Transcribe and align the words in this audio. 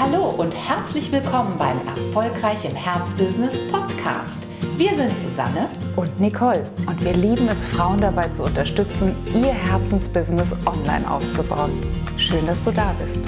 Hallo 0.00 0.28
und 0.28 0.52
herzlich 0.52 1.10
willkommen 1.10 1.58
beim 1.58 1.76
Erfolgreich 1.84 2.64
im 2.64 2.76
Herzbusiness 2.76 3.58
Podcast. 3.68 4.46
Wir 4.76 4.96
sind 4.96 5.10
Susanne 5.18 5.68
und 5.96 6.20
Nicole 6.20 6.70
und 6.86 7.04
wir 7.04 7.14
lieben 7.14 7.48
es, 7.48 7.64
Frauen 7.64 8.00
dabei 8.00 8.28
zu 8.28 8.44
unterstützen, 8.44 9.16
ihr 9.34 9.52
Herzensbusiness 9.52 10.52
online 10.64 11.10
aufzubauen. 11.10 11.72
Schön, 12.16 12.46
dass 12.46 12.62
du 12.62 12.70
da 12.70 12.94
bist. 13.02 13.18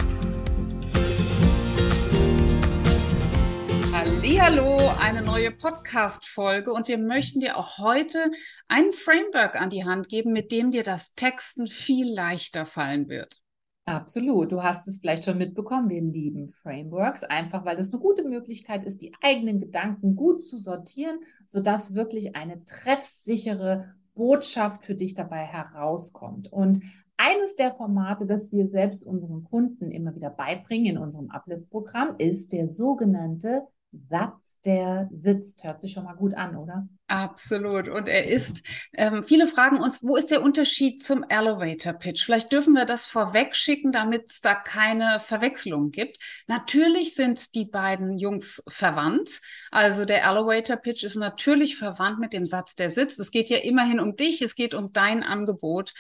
Hallo, 4.41 4.79
eine 5.01 5.23
neue 5.23 5.51
Podcast-Folge 5.51 6.73
und 6.73 6.87
wir 6.87 6.99
möchten 6.99 7.41
dir 7.41 7.59
auch 7.59 7.79
heute 7.79 8.31
ein 8.69 8.93
Framework 8.93 9.61
an 9.61 9.71
die 9.71 9.85
Hand 9.85 10.09
geben, 10.09 10.33
mit 10.33 10.51
dem 10.51 10.71
dir 10.71 10.85
das 10.85 11.15
Texten 11.15 11.67
viel 11.67 12.15
leichter 12.15 12.65
fallen 12.65 13.09
wird. 13.09 13.41
Absolut. 13.87 14.53
Du 14.53 14.63
hast 14.63 14.87
es 14.87 14.99
vielleicht 14.99 15.25
schon 15.25 15.39
mitbekommen. 15.39 15.89
Wir 15.89 16.01
lieben 16.01 16.49
Frameworks, 16.49 17.25
einfach 17.25 17.65
weil 17.65 17.79
es 17.79 17.93
eine 17.93 18.01
gute 18.01 18.23
Möglichkeit 18.23 18.85
ist, 18.85 19.01
die 19.01 19.13
eigenen 19.21 19.61
Gedanken 19.61 20.15
gut 20.15 20.45
zu 20.45 20.59
sortieren, 20.59 21.19
sodass 21.47 21.95
wirklich 21.95 22.37
eine 22.37 22.65
treffsichere 22.65 23.95
Botschaft 24.15 24.85
für 24.85 24.95
dich 24.95 25.15
dabei 25.15 25.45
herauskommt. 25.45 26.53
Und 26.53 26.81
eines 27.17 27.57
der 27.57 27.75
Formate, 27.75 28.27
das 28.27 28.53
wir 28.53 28.69
selbst 28.69 29.05
unseren 29.05 29.45
Kunden 29.45 29.91
immer 29.91 30.15
wieder 30.15 30.31
beibringen 30.31 30.97
in 30.97 30.99
unserem 30.99 31.31
Uplift-Programm, 31.31 32.15
ist 32.19 32.53
der 32.53 32.69
sogenannte 32.69 33.63
Satz, 33.93 34.61
der 34.65 35.11
sitzt. 35.13 35.65
Hört 35.65 35.81
sich 35.81 35.93
schon 35.93 36.05
mal 36.05 36.15
gut 36.15 36.35
an, 36.35 36.57
oder? 36.57 36.89
Absolut. 37.11 37.89
Und 37.89 38.07
er 38.07 38.29
ist, 38.29 38.63
ähm, 38.93 39.25
viele 39.25 39.49
fragen 39.49 39.79
uns, 39.81 40.01
wo 40.01 40.15
ist 40.15 40.31
der 40.31 40.43
Unterschied 40.43 41.03
zum 41.03 41.25
Elevator 41.29 41.93
Pitch? 41.93 42.25
Vielleicht 42.25 42.53
dürfen 42.53 42.75
wir 42.75 42.85
das 42.85 43.07
vorweg 43.07 43.57
schicken, 43.57 43.91
damit 43.91 44.29
es 44.31 44.41
da 44.41 44.55
keine 44.55 45.19
Verwechslung 45.19 45.91
gibt. 45.91 46.19
Natürlich 46.47 47.17
sind 47.17 47.57
die 47.57 47.65
beiden 47.65 48.17
Jungs 48.17 48.63
verwandt. 48.69 49.41
Also 49.73 50.05
der 50.05 50.23
Elevator 50.23 50.77
Pitch 50.77 51.03
ist 51.03 51.17
natürlich 51.17 51.77
verwandt 51.77 52.21
mit 52.21 52.33
dem 52.33 52.47
Satz, 52.47 52.77
der 52.77 52.91
sitzt. 52.91 53.19
Es 53.19 53.33
geht 53.33 53.51
ja 53.51 53.59
immerhin 53.59 53.99
um 53.99 54.15
dich, 54.15 54.41
es 54.41 54.55
geht 54.55 54.73
um 54.73 54.93
dein 54.93 55.25
Angebot. 55.25 55.93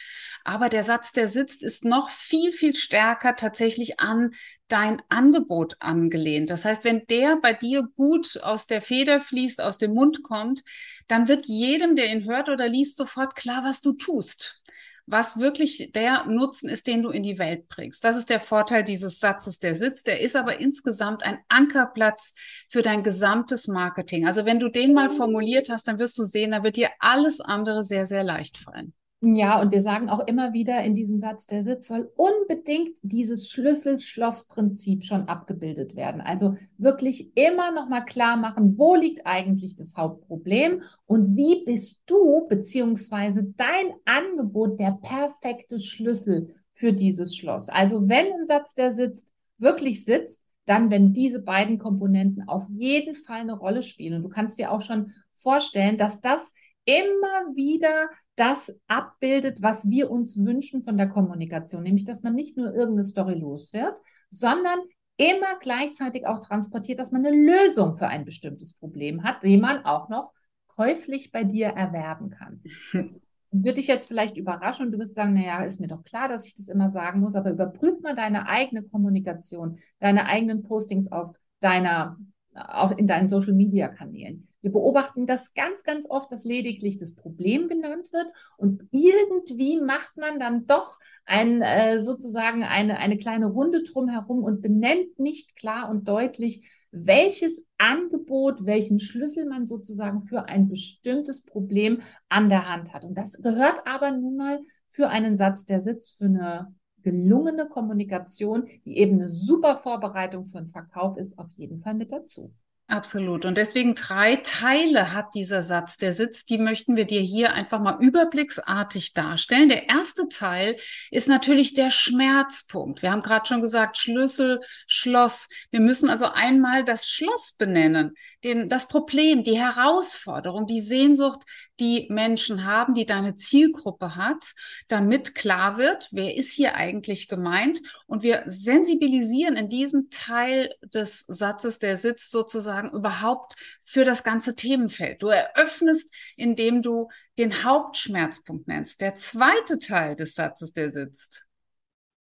Aber 0.44 0.68
der 0.68 0.84
Satz, 0.84 1.10
der 1.10 1.26
sitzt, 1.26 1.64
ist 1.64 1.84
noch 1.84 2.10
viel, 2.10 2.52
viel 2.52 2.72
stärker 2.72 3.34
tatsächlich 3.34 3.98
an 3.98 4.30
dein 4.68 5.02
Angebot 5.08 5.76
angelehnt. 5.80 6.50
Das 6.50 6.64
heißt, 6.64 6.84
wenn 6.84 7.02
der 7.10 7.36
bei 7.36 7.52
dir 7.52 7.82
gut 7.96 8.38
aus 8.42 8.66
der 8.66 8.80
Feder 8.80 9.20
fließt, 9.20 9.60
aus 9.60 9.78
dem 9.78 9.92
Mund 9.94 10.22
kommt, 10.22 10.62
dann 11.10 11.28
wird 11.28 11.46
jedem, 11.46 11.96
der 11.96 12.12
ihn 12.12 12.24
hört 12.24 12.48
oder 12.48 12.68
liest, 12.68 12.96
sofort 12.96 13.34
klar, 13.34 13.64
was 13.64 13.80
du 13.80 13.92
tust. 13.92 14.62
Was 15.06 15.40
wirklich 15.40 15.90
der 15.92 16.24
Nutzen 16.26 16.68
ist, 16.68 16.86
den 16.86 17.02
du 17.02 17.10
in 17.10 17.24
die 17.24 17.38
Welt 17.40 17.68
bringst. 17.68 18.04
Das 18.04 18.16
ist 18.16 18.30
der 18.30 18.38
Vorteil 18.38 18.84
dieses 18.84 19.18
Satzes, 19.18 19.58
der 19.58 19.74
sitzt. 19.74 20.06
Der 20.06 20.20
ist 20.20 20.36
aber 20.36 20.60
insgesamt 20.60 21.24
ein 21.24 21.38
Ankerplatz 21.48 22.34
für 22.68 22.82
dein 22.82 23.02
gesamtes 23.02 23.66
Marketing. 23.66 24.26
Also 24.26 24.44
wenn 24.44 24.60
du 24.60 24.68
den 24.68 24.94
mal 24.94 25.10
formuliert 25.10 25.68
hast, 25.68 25.88
dann 25.88 25.98
wirst 25.98 26.16
du 26.16 26.22
sehen, 26.22 26.52
da 26.52 26.62
wird 26.62 26.76
dir 26.76 26.90
alles 27.00 27.40
andere 27.40 27.82
sehr, 27.82 28.06
sehr 28.06 28.22
leicht 28.22 28.58
fallen. 28.58 28.94
Ja, 29.22 29.60
und 29.60 29.70
wir 29.70 29.82
sagen 29.82 30.08
auch 30.08 30.26
immer 30.26 30.54
wieder 30.54 30.82
in 30.82 30.94
diesem 30.94 31.18
Satz, 31.18 31.46
der 31.46 31.62
Sitz 31.62 31.88
soll 31.88 32.10
unbedingt 32.16 32.96
dieses 33.02 33.50
Schlüssel-Schloss-Prinzip 33.50 35.04
schon 35.04 35.28
abgebildet 35.28 35.94
werden. 35.94 36.22
Also 36.22 36.56
wirklich 36.78 37.36
immer 37.36 37.70
nochmal 37.70 38.06
klar 38.06 38.38
machen, 38.38 38.78
wo 38.78 38.94
liegt 38.94 39.26
eigentlich 39.26 39.76
das 39.76 39.94
Hauptproblem 39.94 40.80
und 41.04 41.36
wie 41.36 41.66
bist 41.66 42.02
du 42.06 42.48
beziehungsweise 42.48 43.44
dein 43.58 43.92
Angebot 44.06 44.80
der 44.80 44.98
perfekte 45.02 45.78
Schlüssel 45.78 46.54
für 46.72 46.94
dieses 46.94 47.36
Schloss. 47.36 47.68
Also 47.68 48.08
wenn 48.08 48.32
ein 48.32 48.46
Satz, 48.46 48.74
der 48.74 48.94
sitzt, 48.94 49.34
wirklich 49.58 50.02
sitzt, 50.02 50.40
dann, 50.64 50.90
wenn 50.90 51.12
diese 51.12 51.42
beiden 51.42 51.78
Komponenten 51.78 52.48
auf 52.48 52.64
jeden 52.70 53.14
Fall 53.14 53.40
eine 53.40 53.58
Rolle 53.58 53.82
spielen. 53.82 54.14
Und 54.14 54.22
du 54.22 54.28
kannst 54.30 54.58
dir 54.58 54.72
auch 54.72 54.80
schon 54.80 55.12
vorstellen, 55.34 55.98
dass 55.98 56.22
das 56.22 56.52
immer 56.86 57.54
wieder 57.54 58.08
das 58.40 58.74
abbildet, 58.88 59.60
was 59.60 59.90
wir 59.90 60.10
uns 60.10 60.42
wünschen 60.42 60.82
von 60.82 60.96
der 60.96 61.10
Kommunikation, 61.10 61.82
nämlich 61.82 62.06
dass 62.06 62.22
man 62.22 62.34
nicht 62.34 62.56
nur 62.56 62.72
irgendeine 62.72 63.04
Story 63.04 63.34
los 63.34 63.74
wird, 63.74 64.00
sondern 64.30 64.78
immer 65.18 65.58
gleichzeitig 65.60 66.26
auch 66.26 66.40
transportiert, 66.40 66.98
dass 66.98 67.12
man 67.12 67.26
eine 67.26 67.36
Lösung 67.36 67.98
für 67.98 68.08
ein 68.08 68.24
bestimmtes 68.24 68.72
Problem 68.72 69.24
hat, 69.24 69.42
die 69.44 69.58
man 69.58 69.84
auch 69.84 70.08
noch 70.08 70.32
käuflich 70.68 71.32
bei 71.32 71.44
dir 71.44 71.66
erwerben 71.66 72.30
kann. 72.30 72.62
Das 72.94 73.20
würde 73.50 73.74
dich 73.74 73.88
jetzt 73.88 74.08
vielleicht 74.08 74.38
überraschen 74.38 74.86
und 74.86 74.92
du 74.92 74.98
wirst 74.98 75.16
sagen, 75.16 75.34
naja, 75.34 75.62
ist 75.64 75.78
mir 75.78 75.88
doch 75.88 76.02
klar, 76.02 76.26
dass 76.28 76.46
ich 76.46 76.54
das 76.54 76.68
immer 76.68 76.90
sagen 76.90 77.20
muss, 77.20 77.34
aber 77.34 77.50
überprüf 77.50 78.00
mal 78.00 78.16
deine 78.16 78.48
eigene 78.48 78.82
Kommunikation, 78.82 79.80
deine 79.98 80.24
eigenen 80.24 80.62
Postings 80.62 81.12
auf 81.12 81.36
deiner, 81.60 82.16
auch 82.54 82.96
in 82.96 83.06
deinen 83.06 83.28
Social 83.28 83.52
Media 83.52 83.88
Kanälen. 83.88 84.49
Wir 84.62 84.72
beobachten 84.72 85.26
das 85.26 85.54
ganz, 85.54 85.82
ganz 85.84 86.06
oft, 86.08 86.30
dass 86.32 86.44
lediglich 86.44 86.98
das 86.98 87.14
Problem 87.14 87.68
genannt 87.68 88.12
wird 88.12 88.26
und 88.56 88.82
irgendwie 88.90 89.80
macht 89.80 90.16
man 90.16 90.38
dann 90.38 90.66
doch 90.66 90.98
ein, 91.24 91.62
äh, 91.62 92.00
sozusagen 92.02 92.62
eine, 92.62 92.98
eine 92.98 93.16
kleine 93.16 93.46
Runde 93.46 93.82
drumherum 93.82 94.42
und 94.44 94.60
benennt 94.60 95.18
nicht 95.18 95.56
klar 95.56 95.88
und 95.90 96.08
deutlich, 96.08 96.68
welches 96.92 97.64
Angebot, 97.78 98.66
welchen 98.66 98.98
Schlüssel 98.98 99.46
man 99.46 99.66
sozusagen 99.66 100.24
für 100.24 100.46
ein 100.46 100.68
bestimmtes 100.68 101.42
Problem 101.44 102.00
an 102.28 102.48
der 102.48 102.68
Hand 102.68 102.92
hat. 102.92 103.04
Und 103.04 103.14
das 103.16 103.40
gehört 103.40 103.86
aber 103.86 104.10
nun 104.10 104.36
mal 104.36 104.60
für 104.88 105.08
einen 105.08 105.36
Satz, 105.36 105.64
der 105.66 105.82
sitzt 105.82 106.18
für 106.18 106.24
eine 106.24 106.74
gelungene 107.02 107.68
Kommunikation, 107.68 108.66
die 108.84 108.98
eben 108.98 109.14
eine 109.14 109.28
super 109.28 109.78
Vorbereitung 109.78 110.44
für 110.44 110.58
einen 110.58 110.66
Verkauf 110.66 111.16
ist, 111.16 111.38
auf 111.38 111.50
jeden 111.52 111.80
Fall 111.80 111.94
mit 111.94 112.12
dazu. 112.12 112.52
Absolut. 112.90 113.44
Und 113.44 113.56
deswegen 113.56 113.94
drei 113.94 114.34
Teile 114.34 115.14
hat 115.14 115.36
dieser 115.36 115.62
Satz, 115.62 115.96
der 115.96 116.12
sitzt, 116.12 116.50
die 116.50 116.58
möchten 116.58 116.96
wir 116.96 117.04
dir 117.04 117.20
hier 117.20 117.54
einfach 117.54 117.78
mal 117.78 118.02
überblicksartig 118.02 119.14
darstellen. 119.14 119.68
Der 119.68 119.88
erste 119.88 120.26
Teil 120.28 120.76
ist 121.12 121.28
natürlich 121.28 121.74
der 121.74 121.90
Schmerzpunkt. 121.90 123.02
Wir 123.02 123.12
haben 123.12 123.22
gerade 123.22 123.46
schon 123.46 123.60
gesagt, 123.60 123.96
Schlüssel, 123.96 124.58
Schloss. 124.88 125.48
Wir 125.70 125.78
müssen 125.78 126.10
also 126.10 126.26
einmal 126.26 126.82
das 126.82 127.06
Schloss 127.08 127.52
benennen, 127.56 128.14
den, 128.42 128.68
das 128.68 128.88
Problem, 128.88 129.44
die 129.44 129.56
Herausforderung, 129.56 130.66
die 130.66 130.80
Sehnsucht, 130.80 131.44
die 131.80 132.06
Menschen 132.10 132.64
haben, 132.64 132.94
die 132.94 133.06
deine 133.06 133.34
Zielgruppe 133.34 134.14
hat, 134.14 134.52
damit 134.88 135.34
klar 135.34 135.78
wird, 135.78 136.08
wer 136.12 136.36
ist 136.36 136.52
hier 136.52 136.74
eigentlich 136.74 137.26
gemeint. 137.26 137.80
Und 138.06 138.22
wir 138.22 138.42
sensibilisieren 138.46 139.56
in 139.56 139.68
diesem 139.68 140.10
Teil 140.10 140.74
des 140.82 141.24
Satzes, 141.26 141.78
der 141.78 141.96
sitzt 141.96 142.30
sozusagen 142.30 142.79
überhaupt 142.88 143.56
für 143.84 144.04
das 144.04 144.24
ganze 144.24 144.54
Themenfeld. 144.54 145.22
Du 145.22 145.28
eröffnest, 145.28 146.10
indem 146.36 146.80
du 146.80 147.08
den 147.38 147.64
Hauptschmerzpunkt 147.64 148.66
nennst. 148.66 149.02
Der 149.02 149.14
zweite 149.14 149.78
Teil 149.78 150.16
des 150.16 150.34
Satzes, 150.34 150.72
der 150.72 150.90
sitzt. 150.90 151.44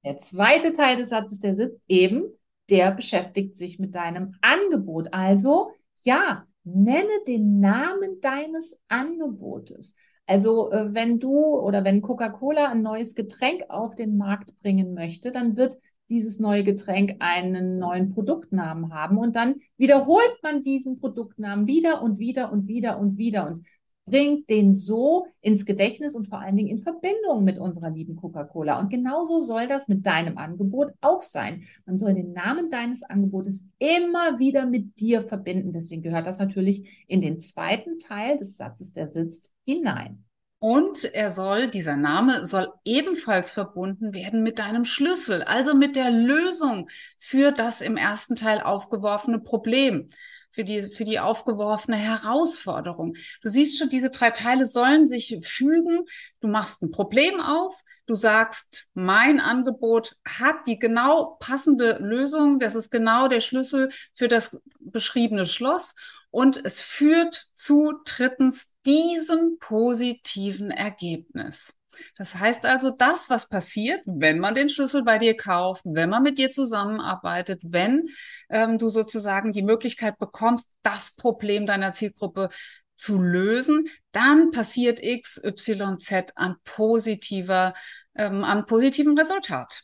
Der 0.05 0.19
zweite 0.19 0.71
Teil 0.71 0.97
des 0.97 1.09
Satzes, 1.09 1.41
der 1.41 1.57
sitzt 1.57 1.81
eben, 1.89 2.25
der 2.71 2.93
beschäftigt 2.93 3.59
sich 3.59 3.81
mit 3.81 3.95
deinem 3.97 4.37
Angebot. 4.41 5.09
Also, 5.13 5.73
ja, 6.03 6.47
nenne 6.63 7.23
den 7.27 7.61
Namen 7.61 8.21
deines 8.21 8.79
Angebotes. 8.89 9.95
Also 10.27 10.71
äh, 10.73 10.93
wenn 10.93 11.21
du 11.21 11.31
oder 11.31 11.85
wenn 11.85 12.03
Coca-Cola 12.03 12.69
ein 12.69 12.83
neues 12.83 13.15
Getränk 13.15 13.65
auf 13.69 13.95
den 13.95 14.17
Markt 14.17 14.59
bringen 14.61 14.93
möchte, 14.93 15.31
dann 15.31 15.57
wird 15.57 15.79
dieses 16.09 16.41
neue 16.41 16.65
Getränk 16.65 17.17
einen 17.21 17.79
neuen 17.79 18.11
Produktnamen 18.13 18.93
haben 18.95 19.19
und 19.19 19.37
dann 19.37 19.57
wiederholt 19.77 20.39
man 20.43 20.63
diesen 20.63 20.99
Produktnamen 20.99 21.67
wieder 21.67 22.03
und 22.03 22.19
wieder 22.19 22.53
und 22.53 22.69
wieder 22.69 22.99
und 22.99 23.19
wieder 23.19 23.47
und 23.47 23.63
bringt 24.07 24.49
den 24.49 24.73
so 24.73 25.27
ins 25.41 25.67
Gedächtnis 25.67 26.15
und 26.15 26.29
vor 26.29 26.41
allen 26.41 26.57
Dingen 26.57 26.69
in 26.69 26.79
Verbindung 26.79 27.45
mit 27.45 27.59
unserer 27.59 27.91
lieben 27.91 28.17
Coca-Cola. 28.17 28.79
Und 28.79 28.89
genauso 28.89 29.41
soll 29.41 29.67
das 29.67 29.89
mit 29.89 30.07
deinem 30.07 30.39
Angebot 30.39 30.93
auch 31.01 31.23
sein. 31.23 31.65
Man 31.85 31.99
soll 31.99 32.15
den 32.15 32.33
Namen 32.33 32.71
deines 32.71 33.03
Angebotes 33.03 33.65
immer 33.79 34.39
wieder 34.39 34.65
mit 34.65 35.01
dir 35.01 35.23
verbinden. 35.23 35.73
Deswegen 35.73 36.03
gehört 36.03 36.27
das 36.27 36.39
natürlich 36.39 37.05
in 37.09 37.21
den 37.21 37.41
zweiten 37.41 37.99
Teil 37.99 38.39
des 38.39 38.57
Satzes, 38.57 38.93
der 38.93 39.09
sitzt, 39.09 39.51
hinein. 39.65 40.26
Und 40.59 41.05
er 41.05 41.31
soll, 41.31 41.69
dieser 41.69 41.97
Name 41.97 42.47
soll 42.47 42.73
ebenfalls 42.85 43.51
verbunden 43.51 44.15
werden 44.15 44.43
mit 44.43 44.59
deinem 44.59 44.85
Schlüssel, 44.87 45.43
also 45.43 45.75
mit 45.75 45.97
der 45.97 46.11
Lösung 46.11 46.89
für 47.19 47.53
das 47.53 47.83
im 47.83 47.97
ersten 47.97 48.37
Teil 48.37 48.61
aufgeworfene 48.61 49.39
Problem 49.39 50.09
für 50.57 50.65
die, 50.65 50.81
für 50.81 51.05
die 51.05 51.21
aufgeworfene 51.21 51.99
Herausforderung. 51.99 53.15
Du 53.43 53.51
siehst 53.51 53.79
schon, 53.79 53.91
diese 53.91 54.09
drei 54.09 54.31
Teile 54.31 54.65
sollen 54.65 55.07
sich 55.07 55.39
fügen. 55.43 56.07
Du 56.41 56.49
machst 56.49 56.83
ein 56.83 56.91
Problem 56.91 57.41
auf. 57.41 57.79
Du 58.07 58.15
sagst, 58.15 58.89
mein 58.95 59.39
Angebot 59.39 60.17
hat 60.27 60.67
die 60.67 60.79
genau 60.79 61.37
passende 61.41 61.99
Lösung. 62.01 62.59
Das 62.59 62.75
ist 62.75 62.91
genau 62.91 63.29
der 63.29 63.41
Schlüssel 63.41 63.91
für 64.15 64.29
das 64.29 64.63
beschriebene 64.81 65.45
Schloss. 65.45 65.95
Und 66.31 66.65
es 66.65 66.81
führt 66.81 67.35
zu 67.53 67.93
drittens 68.07 68.75
diesem 68.87 69.59
positiven 69.61 70.71
Ergebnis. 70.71 71.76
Das 72.17 72.35
heißt 72.35 72.65
also, 72.65 72.91
das, 72.91 73.31
was 73.31 73.49
passiert, 73.49 74.03
wenn 74.07 74.39
man 74.39 74.55
den 74.55 74.69
Schlüssel 74.69 75.05
bei 75.05 75.19
dir 75.19 75.37
kauft, 75.37 75.83
wenn 75.85 76.11
man 76.11 76.23
mit 76.23 76.39
dir 76.39 76.53
zusammenarbeitet, 76.53 77.61
wenn 77.65 78.09
ähm, 78.49 78.79
du 78.79 78.89
sozusagen 78.89 79.53
die 79.53 79.63
Möglichkeit 79.63 80.19
bekommst, 80.19 80.73
das 80.83 81.15
Problem 81.17 81.67
deiner 81.67 81.93
Zielgruppe 81.93 82.49
zu 82.95 83.21
lösen, 83.21 83.89
dann 84.13 84.51
passiert 84.51 85.03
X, 85.03 85.41
Y, 85.45 85.99
Z 85.99 86.33
an 86.35 86.57
positiver, 86.65 87.75
ähm, 88.15 88.43
an 88.43 88.67
positivem 88.67 89.17
Resultat. 89.17 89.83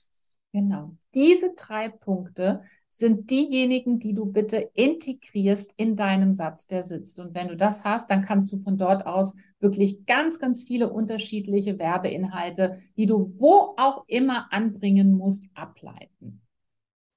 Genau. 0.52 0.96
Diese 1.14 1.52
drei 1.54 1.88
Punkte 1.88 2.62
sind 2.92 3.30
diejenigen, 3.30 3.98
die 3.98 4.12
du 4.12 4.26
bitte 4.26 4.70
integrierst 4.74 5.72
in 5.76 5.96
deinem 5.96 6.34
Satz, 6.34 6.66
der 6.66 6.82
sitzt. 6.82 7.18
Und 7.18 7.34
wenn 7.34 7.48
du 7.48 7.56
das 7.56 7.84
hast, 7.84 8.10
dann 8.10 8.22
kannst 8.22 8.52
du 8.52 8.58
von 8.58 8.76
dort 8.76 9.06
aus 9.06 9.34
wirklich 9.60 10.04
ganz, 10.06 10.38
ganz 10.38 10.62
viele 10.62 10.90
unterschiedliche 10.90 11.78
Werbeinhalte, 11.78 12.78
die 12.96 13.06
du 13.06 13.34
wo 13.38 13.74
auch 13.78 14.04
immer 14.06 14.52
anbringen 14.52 15.14
musst, 15.14 15.44
ableiten. 15.54 16.42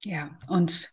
Ja, 0.02 0.30
und 0.48 0.92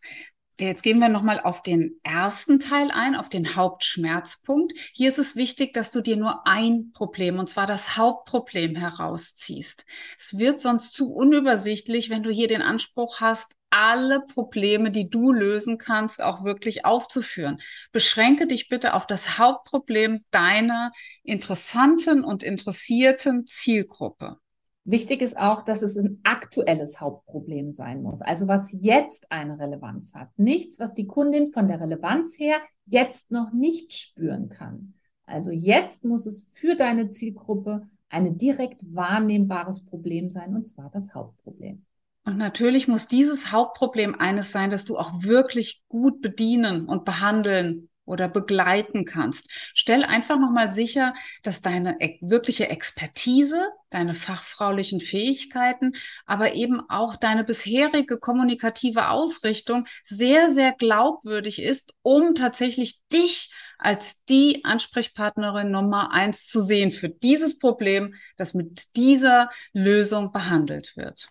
Jetzt 0.59 0.83
gehen 0.83 0.99
wir 0.99 1.09
nochmal 1.09 1.39
auf 1.39 1.63
den 1.63 1.99
ersten 2.03 2.59
Teil 2.59 2.91
ein, 2.91 3.15
auf 3.15 3.27
den 3.27 3.55
Hauptschmerzpunkt. 3.55 4.71
Hier 4.93 5.09
ist 5.09 5.17
es 5.17 5.35
wichtig, 5.35 5.73
dass 5.73 5.89
du 5.89 5.99
dir 5.99 6.15
nur 6.15 6.45
ein 6.45 6.91
Problem, 6.93 7.39
und 7.39 7.49
zwar 7.49 7.65
das 7.65 7.97
Hauptproblem 7.97 8.75
herausziehst. 8.75 9.83
Es 10.15 10.37
wird 10.37 10.61
sonst 10.61 10.93
zu 10.93 11.11
unübersichtlich, 11.11 12.11
wenn 12.11 12.21
du 12.21 12.29
hier 12.29 12.47
den 12.47 12.61
Anspruch 12.61 13.19
hast, 13.19 13.55
alle 13.73 14.21
Probleme, 14.21 14.91
die 14.91 15.09
du 15.09 15.31
lösen 15.31 15.79
kannst, 15.79 16.21
auch 16.21 16.43
wirklich 16.43 16.85
aufzuführen. 16.85 17.59
Beschränke 17.91 18.45
dich 18.45 18.69
bitte 18.69 18.93
auf 18.93 19.07
das 19.07 19.39
Hauptproblem 19.39 20.23
deiner 20.29 20.91
interessanten 21.23 22.23
und 22.23 22.43
interessierten 22.43 23.47
Zielgruppe. 23.47 24.37
Wichtig 24.85 25.23
ist 25.23 25.37
auch, 25.37 25.63
dass 25.63 25.81
es 25.81 25.97
ein 25.97 26.19
aktuelles 26.23 27.01
Hauptproblem 27.01 27.71
sein 27.71 28.03
muss, 28.03 28.21
also 28.21 28.47
was 28.47 28.71
jetzt 28.71 29.31
eine 29.31 29.57
Relevanz 29.57 30.13
hat. 30.13 30.29
Nichts, 30.37 30.79
was 30.79 30.93
die 30.93 31.07
Kundin 31.07 31.51
von 31.51 31.67
der 31.67 31.81
Relevanz 31.81 32.37
her 32.37 32.57
jetzt 32.85 33.31
noch 33.31 33.53
nicht 33.53 33.93
spüren 33.93 34.49
kann. 34.49 34.93
Also 35.25 35.49
jetzt 35.49 36.03
muss 36.03 36.27
es 36.27 36.47
für 36.51 36.75
deine 36.75 37.09
Zielgruppe 37.09 37.87
ein 38.09 38.37
direkt 38.37 38.83
wahrnehmbares 38.93 39.83
Problem 39.85 40.29
sein, 40.29 40.53
und 40.55 40.67
zwar 40.67 40.91
das 40.91 41.15
Hauptproblem. 41.15 41.85
Und 42.25 42.37
natürlich 42.37 42.87
muss 42.87 43.07
dieses 43.07 43.51
Hauptproblem 43.51 44.15
eines 44.17 44.51
sein, 44.51 44.69
das 44.69 44.85
du 44.85 44.97
auch 44.97 45.23
wirklich 45.23 45.83
gut 45.89 46.21
bedienen 46.21 46.85
und 46.85 47.03
behandeln 47.03 47.89
oder 48.05 48.27
begleiten 48.27 49.05
kannst. 49.05 49.47
Stell 49.73 50.03
einfach 50.03 50.37
nochmal 50.37 50.71
sicher, 50.71 51.13
dass 51.41 51.61
deine 51.61 51.97
wirkliche 52.21 52.69
Expertise, 52.69 53.69
deine 53.89 54.13
fachfraulichen 54.15 54.99
Fähigkeiten, 54.99 55.93
aber 56.25 56.53
eben 56.53 56.81
auch 56.89 57.15
deine 57.15 57.43
bisherige 57.43 58.17
kommunikative 58.17 59.09
Ausrichtung 59.09 59.85
sehr, 60.03 60.49
sehr 60.49 60.73
glaubwürdig 60.73 61.61
ist, 61.61 61.93
um 62.01 62.35
tatsächlich 62.35 63.01
dich 63.11 63.53
als 63.77 64.23
die 64.25 64.63
Ansprechpartnerin 64.65 65.71
Nummer 65.71 66.11
eins 66.11 66.47
zu 66.47 66.61
sehen 66.61 66.91
für 66.91 67.09
dieses 67.09 67.59
Problem, 67.59 68.15
das 68.37 68.53
mit 68.53 68.95
dieser 68.95 69.49
Lösung 69.73 70.31
behandelt 70.31 70.95
wird. 70.95 71.27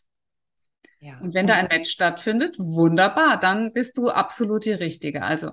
Ja. 1.01 1.19
Und 1.21 1.35
wenn 1.35 1.49
da 1.49 1.55
ein 1.55 1.67
Match 1.67 1.91
stattfindet, 1.91 2.57
wunderbar, 2.61 3.39
dann 3.39 3.73
bist 3.73 3.97
du 3.97 4.09
absolut 4.09 4.65
die 4.65 4.73
Richtige. 4.73 5.23
Also 5.23 5.51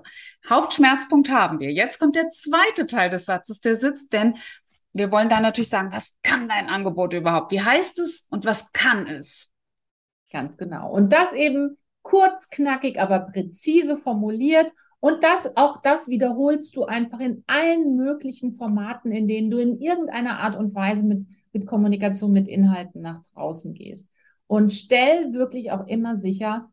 Hauptschmerzpunkt 0.48 1.28
haben 1.28 1.58
wir. 1.58 1.72
Jetzt 1.72 1.98
kommt 1.98 2.14
der 2.14 2.28
zweite 2.30 2.86
Teil 2.86 3.10
des 3.10 3.24
Satzes, 3.24 3.60
der 3.60 3.74
sitzt, 3.74 4.12
denn 4.12 4.34
wir 4.92 5.10
wollen 5.10 5.28
da 5.28 5.40
natürlich 5.40 5.68
sagen, 5.68 5.92
was 5.92 6.14
kann 6.22 6.48
dein 6.48 6.68
Angebot 6.68 7.12
überhaupt? 7.14 7.52
Wie 7.52 7.60
heißt 7.60 7.98
es 7.98 8.26
und 8.30 8.44
was 8.44 8.72
kann 8.72 9.06
es? 9.06 9.50
Ganz 10.30 10.56
genau. 10.56 10.90
Und 10.90 11.12
das 11.12 11.32
eben 11.32 11.76
kurz, 12.02 12.48
knackig, 12.48 13.00
aber 13.00 13.20
präzise 13.20 13.96
formuliert. 13.96 14.72
Und 15.00 15.24
das, 15.24 15.56
auch 15.56 15.80
das 15.82 16.08
wiederholst 16.08 16.76
du 16.76 16.84
einfach 16.84 17.20
in 17.20 17.42
allen 17.46 17.96
möglichen 17.96 18.54
Formaten, 18.54 19.10
in 19.12 19.26
denen 19.26 19.50
du 19.50 19.58
in 19.58 19.80
irgendeiner 19.80 20.40
Art 20.40 20.56
und 20.56 20.74
Weise 20.74 21.02
mit, 21.02 21.26
mit 21.52 21.66
Kommunikation, 21.66 22.32
mit 22.32 22.48
Inhalten 22.48 23.00
nach 23.00 23.22
draußen 23.32 23.74
gehst. 23.74 24.08
Und 24.50 24.72
stell 24.72 25.32
wirklich 25.32 25.70
auch 25.70 25.86
immer 25.86 26.18
sicher, 26.18 26.68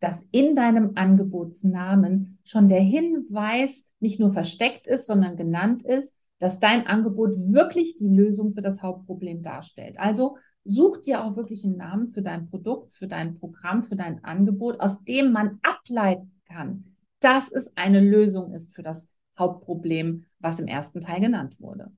dass 0.00 0.26
in 0.30 0.56
deinem 0.56 0.92
Angebotsnamen 0.94 2.38
schon 2.44 2.70
der 2.70 2.80
Hinweis 2.80 3.86
nicht 3.98 4.18
nur 4.18 4.32
versteckt 4.32 4.86
ist, 4.86 5.06
sondern 5.06 5.36
genannt 5.36 5.82
ist, 5.82 6.14
dass 6.38 6.60
dein 6.60 6.86
Angebot 6.86 7.32
wirklich 7.36 7.98
die 7.98 8.08
Lösung 8.08 8.52
für 8.52 8.62
das 8.62 8.80
Hauptproblem 8.80 9.42
darstellt. 9.42 10.00
Also 10.00 10.38
such 10.64 11.02
dir 11.02 11.22
auch 11.22 11.36
wirklich 11.36 11.62
einen 11.62 11.76
Namen 11.76 12.08
für 12.08 12.22
dein 12.22 12.48
Produkt, 12.48 12.94
für 12.94 13.06
dein 13.06 13.38
Programm, 13.38 13.84
für 13.84 13.96
dein 13.96 14.24
Angebot, 14.24 14.80
aus 14.80 15.04
dem 15.04 15.30
man 15.30 15.58
ableiten 15.60 16.40
kann, 16.48 16.96
dass 17.20 17.52
es 17.52 17.76
eine 17.76 18.00
Lösung 18.00 18.54
ist 18.54 18.74
für 18.74 18.82
das 18.82 19.06
Hauptproblem, 19.38 20.24
was 20.38 20.58
im 20.58 20.68
ersten 20.68 21.02
Teil 21.02 21.20
genannt 21.20 21.60
wurde. 21.60 21.92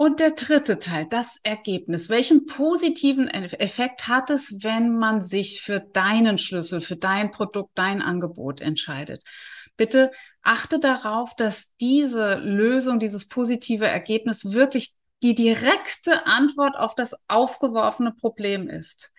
Und 0.00 0.20
der 0.20 0.30
dritte 0.30 0.78
Teil, 0.78 1.06
das 1.10 1.40
Ergebnis. 1.42 2.08
Welchen 2.08 2.46
positiven 2.46 3.26
Effekt 3.26 4.06
hat 4.06 4.30
es, 4.30 4.62
wenn 4.62 4.96
man 4.96 5.22
sich 5.22 5.60
für 5.60 5.80
deinen 5.80 6.38
Schlüssel, 6.38 6.80
für 6.80 6.94
dein 6.94 7.32
Produkt, 7.32 7.72
dein 7.74 8.00
Angebot 8.00 8.60
entscheidet? 8.60 9.24
Bitte 9.76 10.12
achte 10.40 10.78
darauf, 10.78 11.34
dass 11.34 11.74
diese 11.78 12.36
Lösung, 12.36 13.00
dieses 13.00 13.26
positive 13.26 13.88
Ergebnis 13.88 14.52
wirklich 14.52 14.94
die 15.24 15.34
direkte 15.34 16.28
Antwort 16.28 16.76
auf 16.76 16.94
das 16.94 17.16
aufgeworfene 17.26 18.12
Problem 18.12 18.68
ist. 18.68 19.10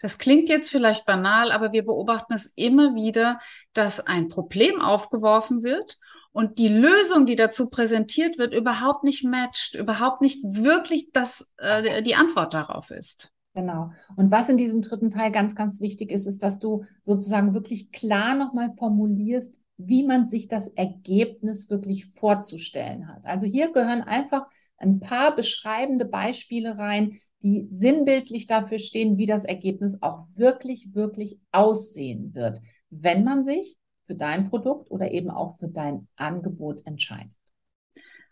Das 0.00 0.18
klingt 0.18 0.48
jetzt 0.48 0.70
vielleicht 0.70 1.04
banal, 1.04 1.50
aber 1.50 1.72
wir 1.72 1.84
beobachten 1.84 2.34
es 2.34 2.46
immer 2.54 2.94
wieder, 2.94 3.40
dass 3.72 3.98
ein 3.98 4.28
Problem 4.28 4.80
aufgeworfen 4.80 5.64
wird 5.64 5.98
und 6.32 6.58
die 6.58 6.68
Lösung, 6.68 7.26
die 7.26 7.36
dazu 7.36 7.68
präsentiert 7.68 8.38
wird, 8.38 8.54
überhaupt 8.54 9.04
nicht 9.04 9.24
matcht, 9.24 9.74
überhaupt 9.74 10.20
nicht 10.20 10.44
wirklich 10.44 11.10
das, 11.12 11.50
äh, 11.58 12.02
die 12.02 12.14
Antwort 12.14 12.54
darauf 12.54 12.90
ist. 12.90 13.32
Genau. 13.54 13.90
Und 14.16 14.30
was 14.30 14.48
in 14.48 14.56
diesem 14.56 14.82
dritten 14.82 15.10
Teil 15.10 15.32
ganz, 15.32 15.56
ganz 15.56 15.80
wichtig 15.80 16.12
ist, 16.12 16.26
ist, 16.26 16.42
dass 16.42 16.58
du 16.58 16.84
sozusagen 17.02 17.54
wirklich 17.54 17.90
klar 17.90 18.36
nochmal 18.36 18.72
formulierst, 18.78 19.58
wie 19.78 20.04
man 20.04 20.28
sich 20.28 20.48
das 20.48 20.68
Ergebnis 20.68 21.70
wirklich 21.70 22.06
vorzustellen 22.06 23.08
hat. 23.08 23.24
Also 23.24 23.46
hier 23.46 23.72
gehören 23.72 24.02
einfach 24.02 24.46
ein 24.76 25.00
paar 25.00 25.34
beschreibende 25.34 26.04
Beispiele 26.04 26.78
rein, 26.78 27.20
die 27.42 27.66
sinnbildlich 27.70 28.46
dafür 28.46 28.78
stehen, 28.78 29.16
wie 29.16 29.26
das 29.26 29.44
Ergebnis 29.44 29.98
auch 30.02 30.26
wirklich, 30.34 30.94
wirklich 30.94 31.38
aussehen 31.52 32.34
wird, 32.34 32.60
wenn 32.90 33.24
man 33.24 33.44
sich 33.44 33.76
für 34.08 34.16
dein 34.16 34.50
Produkt 34.50 34.90
oder 34.90 35.12
eben 35.12 35.30
auch 35.30 35.58
für 35.58 35.68
dein 35.68 36.08
Angebot 36.16 36.84
entscheidet. 36.86 37.30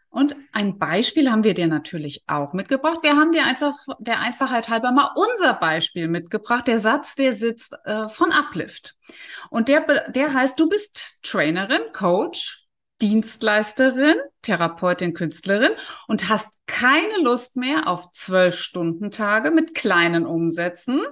Und 0.09 0.35
ein 0.53 0.79
Beispiel 0.79 1.31
haben 1.31 1.45
wir 1.45 1.53
dir 1.53 1.67
natürlich 1.67 2.25
auch 2.27 2.55
mitgebracht. 2.55 3.00
Wir 3.03 3.17
haben 3.17 3.33
dir 3.33 3.45
einfach 3.45 3.75
der 3.99 4.21
Einfachheit 4.21 4.71
halber 4.71 4.91
mal 4.91 5.11
unser 5.15 5.53
Beispiel 5.53 6.09
mitgebracht. 6.09 6.67
Der 6.67 6.81
Satz, 6.81 7.17
der 7.17 7.35
sitzt 7.35 7.77
äh, 7.85 8.09
von 8.09 8.33
Uplift. 8.33 8.97
Und 9.50 9.69
der, 9.69 10.11
der 10.11 10.33
heißt, 10.33 10.59
du 10.59 10.71
bist 10.71 11.19
Trainerin, 11.23 11.83
Coach, 11.93 12.67
Dienstleisterin, 13.03 14.17
Therapeutin, 14.41 15.12
Künstlerin 15.12 15.73
und 16.09 16.31
hast 16.31 16.49
keine 16.67 17.19
Lust 17.23 17.57
mehr 17.57 17.87
auf 17.87 18.11
zwölf 18.12 18.59
Stunden 18.59 19.11
Tage 19.11 19.50
mit 19.50 19.75
kleinen 19.75 20.25
Umsätzen, 20.25 21.03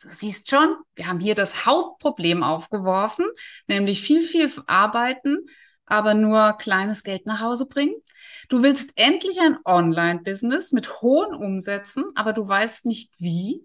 Du 0.00 0.08
siehst 0.08 0.48
schon, 0.48 0.76
wir 0.94 1.08
haben 1.08 1.18
hier 1.18 1.34
das 1.34 1.66
Hauptproblem 1.66 2.44
aufgeworfen, 2.44 3.26
nämlich 3.66 4.00
viel, 4.00 4.22
viel 4.22 4.50
arbeiten, 4.66 5.46
aber 5.86 6.14
nur 6.14 6.52
kleines 6.52 7.02
Geld 7.02 7.26
nach 7.26 7.40
Hause 7.40 7.66
bringen. 7.66 7.96
Du 8.48 8.62
willst 8.62 8.90
endlich 8.94 9.40
ein 9.40 9.58
Online-Business 9.64 10.70
mit 10.70 11.02
hohen 11.02 11.34
Umsätzen, 11.34 12.04
aber 12.14 12.32
du 12.32 12.46
weißt 12.46 12.86
nicht 12.86 13.12
wie. 13.18 13.62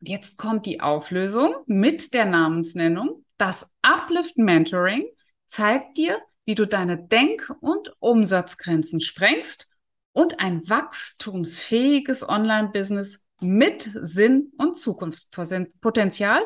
Und 0.00 0.08
jetzt 0.08 0.38
kommt 0.38 0.64
die 0.64 0.80
Auflösung 0.80 1.56
mit 1.66 2.14
der 2.14 2.26
Namensnennung. 2.26 3.24
Das 3.36 3.74
Uplift 3.82 4.38
Mentoring 4.38 5.06
zeigt 5.46 5.96
dir, 5.96 6.20
wie 6.44 6.54
du 6.54 6.66
deine 6.66 6.98
Denk- 6.98 7.52
und 7.60 7.92
Umsatzgrenzen 7.98 9.00
sprengst 9.00 9.70
und 10.12 10.38
ein 10.38 10.68
wachstumsfähiges 10.68 12.28
Online-Business 12.28 13.25
mit 13.40 13.90
Sinn 13.94 14.52
und 14.58 14.78
Zukunftspotenzial 14.78 16.42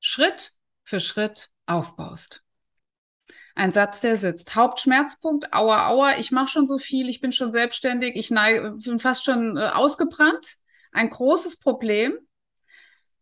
Schritt 0.00 0.52
für 0.82 1.00
Schritt 1.00 1.50
aufbaust. 1.66 2.42
Ein 3.54 3.72
Satz, 3.72 4.00
der 4.00 4.16
sitzt. 4.16 4.54
Hauptschmerzpunkt, 4.54 5.52
aua, 5.52 5.88
aua, 5.88 6.18
ich 6.18 6.32
mache 6.32 6.48
schon 6.48 6.66
so 6.66 6.78
viel, 6.78 7.08
ich 7.08 7.20
bin 7.20 7.32
schon 7.32 7.52
selbstständig, 7.52 8.16
ich 8.16 8.30
neige, 8.30 8.72
bin 8.72 8.98
fast 8.98 9.24
schon 9.24 9.56
äh, 9.56 9.68
ausgebrannt. 9.68 10.56
Ein 10.92 11.10
großes 11.10 11.60
Problem. 11.60 12.18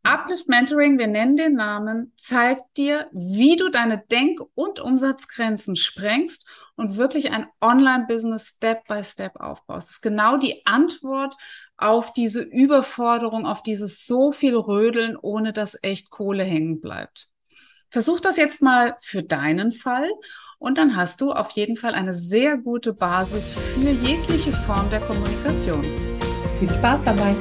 Uplift 0.05 0.49
Mentoring, 0.49 0.99
wir 0.99 1.07
nennen 1.07 1.37
den 1.37 1.55
Namen, 1.55 2.13
zeigt 2.17 2.77
dir, 2.77 3.09
wie 3.13 3.57
du 3.57 3.69
deine 3.69 4.03
Denk- 4.11 4.41
und 4.55 4.81
Umsatzgrenzen 4.81 5.77
sprengst 5.77 6.45
und 6.75 6.97
wirklich 6.97 7.31
ein 7.31 7.47
Online-Business 7.61 8.55
Step 8.57 8.87
by 8.89 9.05
Step 9.05 9.37
aufbaust. 9.37 9.87
Das 9.87 9.97
ist 9.97 10.03
genau 10.03 10.39
die 10.39 10.67
Antwort 10.67 11.37
auf 11.77 12.13
diese 12.13 12.43
Überforderung, 12.43 13.47
auf 13.47 13.63
dieses 13.63 14.05
so 14.05 14.33
viel 14.33 14.57
Rödeln, 14.57 15.17
ohne 15.17 15.53
dass 15.53 15.79
echt 15.83 16.11
Kohle 16.11 16.43
hängen 16.43 16.81
bleibt. 16.81 17.29
Versuch 17.91 18.19
das 18.19 18.37
jetzt 18.39 18.61
mal 18.61 18.97
für 19.01 19.23
deinen 19.23 19.71
Fall 19.71 20.11
und 20.59 20.79
dann 20.79 20.97
hast 20.97 21.21
du 21.21 21.31
auf 21.31 21.51
jeden 21.51 21.77
Fall 21.77 21.95
eine 21.95 22.15
sehr 22.15 22.57
gute 22.57 22.93
Basis 22.93 23.53
für 23.53 23.91
jegliche 23.91 24.53
Form 24.53 24.91
der 24.91 25.01
Kommunikation. 25.01 25.83
Viel 26.59 26.71
Spaß 26.71 27.03
dabei! 27.05 27.37